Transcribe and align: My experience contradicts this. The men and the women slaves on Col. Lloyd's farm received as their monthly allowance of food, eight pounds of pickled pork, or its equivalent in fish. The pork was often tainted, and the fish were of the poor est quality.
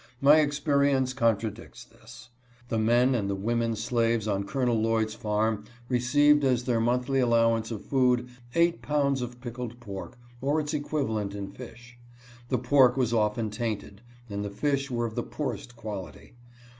My 0.19 0.37
experience 0.39 1.13
contradicts 1.13 1.83
this. 1.85 2.29
The 2.69 2.79
men 2.79 3.13
and 3.13 3.29
the 3.29 3.35
women 3.35 3.75
slaves 3.75 4.27
on 4.27 4.45
Col. 4.45 4.63
Lloyd's 4.65 5.13
farm 5.13 5.63
received 5.89 6.43
as 6.43 6.63
their 6.63 6.79
monthly 6.79 7.19
allowance 7.19 7.69
of 7.69 7.85
food, 7.85 8.27
eight 8.55 8.81
pounds 8.81 9.21
of 9.21 9.39
pickled 9.39 9.79
pork, 9.79 10.17
or 10.41 10.59
its 10.59 10.73
equivalent 10.73 11.35
in 11.35 11.51
fish. 11.51 11.99
The 12.49 12.57
pork 12.57 12.97
was 12.97 13.13
often 13.13 13.51
tainted, 13.51 14.01
and 14.27 14.43
the 14.43 14.49
fish 14.49 14.89
were 14.89 15.05
of 15.05 15.13
the 15.13 15.21
poor 15.21 15.53
est 15.53 15.75
quality. 15.75 16.33